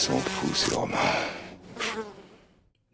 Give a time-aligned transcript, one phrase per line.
[0.00, 0.96] sont fous, ces Romains.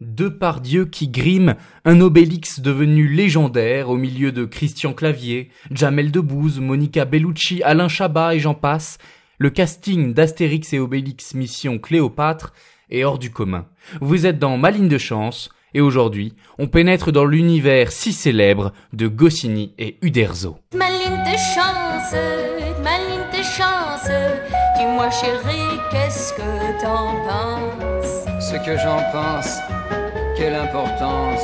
[0.01, 1.55] Deux par Dieu qui griment
[1.85, 8.35] un Obélix devenu légendaire au milieu de Christian Clavier, Jamel Debbouze, Monica Bellucci, Alain Chabat
[8.35, 8.97] et j'en passe,
[9.37, 12.53] le casting d'Astérix et Obélix Mission Cléopâtre
[12.89, 13.67] est hors du commun.
[14.01, 18.73] Vous êtes dans Ma ligne de chance, et aujourd'hui, on pénètre dans l'univers si célèbre
[18.91, 20.57] de Goscinny et Uderzo.
[20.75, 22.66] Ma ligne de chance,
[24.97, 28.25] dis-moi chérie, qu'est-ce que t'en penses?
[28.41, 29.59] Ce que j'en pense,
[30.35, 31.43] quelle importance,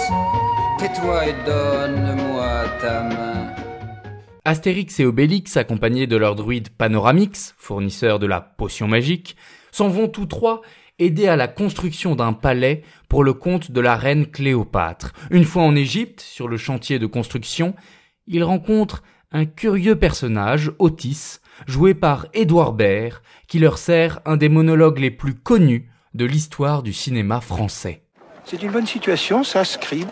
[0.79, 3.53] tais-toi et donne-moi ta main.
[4.43, 9.35] Astérix et Obélix, accompagnés de leur druide Panoramix, fournisseur de la potion magique,
[9.71, 10.61] s'en vont tous trois
[10.97, 15.13] aider à la construction d'un palais pour le compte de la reine Cléopâtre.
[15.29, 17.75] Une fois en Égypte, sur le chantier de construction,
[18.25, 24.49] ils rencontrent un curieux personnage, Otis, joué par Édouard Baird, qui leur sert un des
[24.49, 28.03] monologues les plus connus de l'histoire du cinéma français.
[28.45, 30.07] C'est une bonne situation, ça, Scribe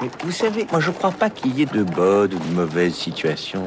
[0.00, 2.94] Mais vous savez, moi je crois pas qu'il y ait de bonnes ou de mauvaises
[2.94, 3.66] situations.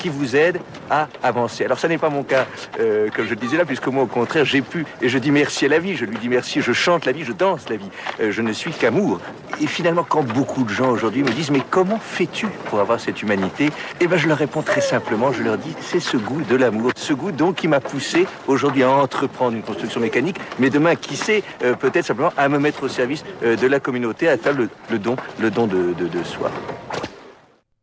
[0.00, 0.58] qui vous aide
[0.90, 1.64] à avancer.
[1.64, 2.46] Alors ça n'est pas mon cas,
[2.80, 5.30] euh, comme je le disais là, puisque moi au contraire j'ai pu, et je dis
[5.30, 7.76] merci à la vie, je lui dis merci, je chante la vie, je danse la
[7.76, 7.90] vie,
[8.20, 9.20] Euh, je ne suis qu'amour.
[9.60, 13.20] Et finalement quand beaucoup de gens aujourd'hui me disent mais comment fais-tu pour avoir cette
[13.22, 13.70] humanité?
[14.00, 16.92] Eh ben je leur réponds très simplement, je leur dis c'est ce goût de l'amour,
[16.96, 21.16] ce goût donc qui m'a poussé aujourd'hui à entreprendre une construction mécanique, mais demain qui
[21.16, 24.98] sait euh, peut-être simplement à me mettre au service de la communauté, à faire le,
[24.98, 26.50] don, le don de soi.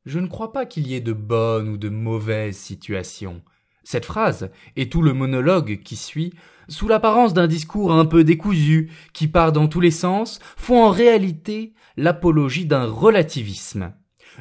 [0.07, 3.41] Je ne crois pas qu'il y ait de bonnes ou de mauvaises situations.
[3.83, 6.31] Cette phrase, et tout le monologue qui suit,
[6.69, 10.91] sous l'apparence d'un discours un peu décousu, qui part dans tous les sens, font en
[10.91, 13.91] réalité l'apologie d'un relativisme.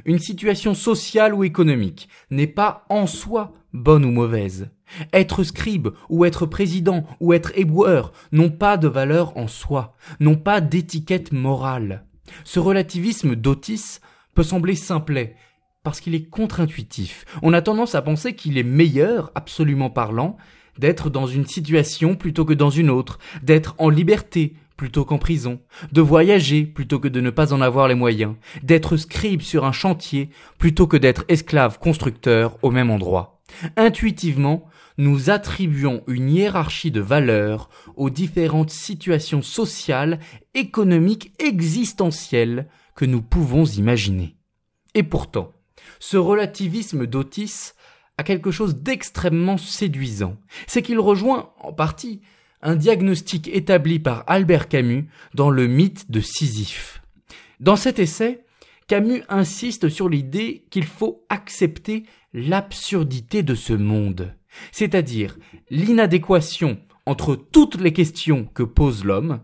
[0.04, 4.70] Une situation sociale ou économique n'est pas en soi bonne ou mauvaise.
[5.12, 10.36] Être scribe ou être président ou être éboueur n'ont pas de valeur en soi, n'ont
[10.36, 12.06] pas d'étiquette morale.
[12.44, 13.98] Ce relativisme d'Otis
[14.36, 15.34] peut sembler simplet,
[15.86, 17.24] parce qu'il est contre-intuitif.
[17.42, 20.36] On a tendance à penser qu'il est meilleur, absolument parlant,
[20.80, 25.60] d'être dans une situation plutôt que dans une autre, d'être en liberté plutôt qu'en prison,
[25.92, 29.70] de voyager plutôt que de ne pas en avoir les moyens, d'être scribe sur un
[29.70, 33.40] chantier plutôt que d'être esclave constructeur au même endroit.
[33.76, 34.66] Intuitivement,
[34.98, 40.18] nous attribuons une hiérarchie de valeurs aux différentes situations sociales,
[40.54, 44.34] économiques, existentielles que nous pouvons imaginer.
[44.94, 45.52] Et pourtant,
[45.98, 47.72] ce relativisme d'Otis
[48.18, 50.36] a quelque chose d'extrêmement séduisant.
[50.66, 52.20] C'est qu'il rejoint, en partie,
[52.62, 57.02] un diagnostic établi par Albert Camus dans le mythe de Sisyphe.
[57.60, 58.44] Dans cet essai,
[58.86, 64.34] Camus insiste sur l'idée qu'il faut accepter l'absurdité de ce monde,
[64.72, 65.36] c'est-à-dire
[65.70, 69.40] l'inadéquation entre toutes les questions que pose l'homme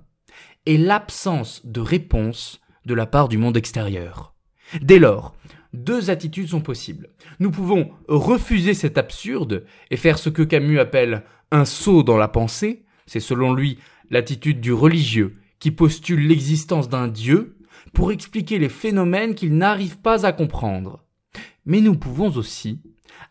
[0.67, 4.35] et l'absence de réponse de la part du monde extérieur.
[4.81, 5.35] Dès lors,
[5.73, 7.09] deux attitudes sont possibles.
[7.39, 12.29] Nous pouvons refuser cet absurde et faire ce que Camus appelle un saut dans la
[12.29, 13.79] pensée, c'est selon lui
[14.11, 17.57] l'attitude du religieux qui postule l'existence d'un Dieu
[17.93, 21.05] pour expliquer les phénomènes qu'il n'arrive pas à comprendre.
[21.67, 22.81] Mais nous pouvons aussi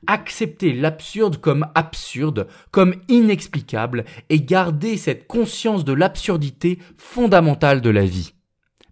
[0.07, 8.05] accepter l'absurde comme absurde, comme inexplicable, et garder cette conscience de l'absurdité fondamentale de la
[8.05, 8.33] vie.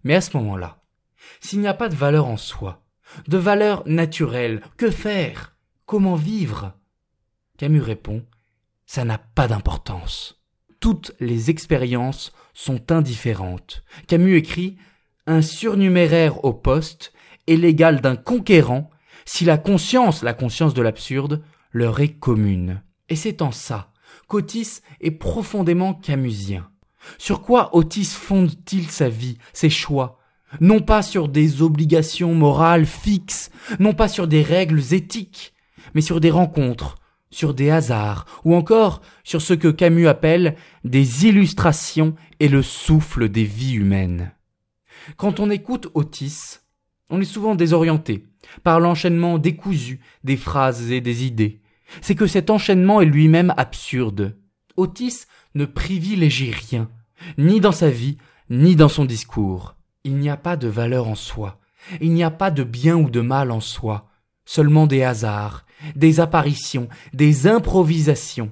[0.04, 0.82] Mais à ce moment-là,
[1.40, 2.82] s'il n'y a pas de valeur en soi,
[3.28, 5.56] de valeur naturelle, que faire?
[5.86, 6.74] Comment vivre?
[7.58, 8.24] Camus répond,
[8.86, 10.40] ça n'a pas d'importance.
[10.80, 13.84] Toutes les expériences sont indifférentes.
[14.06, 14.76] Camus écrit,
[15.26, 17.12] un surnuméraire au poste
[17.46, 18.90] est l'égal d'un conquérant
[19.24, 21.42] si la conscience, la conscience de l'absurde,
[21.72, 22.82] leur est commune.
[23.08, 23.92] Et c'est en ça
[24.26, 26.70] qu'Otis est profondément camusien.
[27.18, 30.19] Sur quoi Otis fonde-t-il sa vie, ses choix?
[30.58, 35.54] Non pas sur des obligations morales fixes, non pas sur des règles éthiques,
[35.94, 36.96] mais sur des rencontres,
[37.30, 43.28] sur des hasards, ou encore sur ce que Camus appelle des illustrations et le souffle
[43.28, 44.32] des vies humaines.
[45.16, 46.58] Quand on écoute Otis,
[47.10, 48.26] on est souvent désorienté
[48.64, 51.60] par l'enchaînement décousu des phrases et des idées.
[52.00, 54.36] C'est que cet enchaînement est lui-même absurde.
[54.76, 56.88] Otis ne privilégie rien,
[57.38, 58.18] ni dans sa vie,
[58.48, 59.76] ni dans son discours.
[60.04, 61.58] Il n'y a pas de valeur en soi,
[62.00, 64.06] il n'y a pas de bien ou de mal en soi.
[64.46, 65.64] seulement des hasards,
[65.94, 68.50] des apparitions, des improvisations,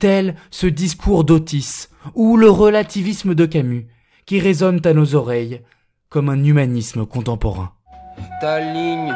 [0.00, 3.86] tel ce discours d'Otis ou le relativisme de Camus,
[4.24, 5.62] qui résonnent à nos oreilles
[6.08, 7.72] comme un humanisme contemporain.
[8.40, 9.14] Ta ligne,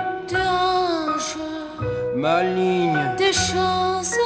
[2.14, 4.18] ma ligne, tes chances,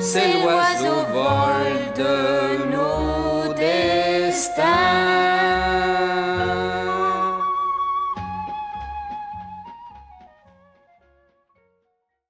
[0.00, 2.63] c'est l'oiseau vol de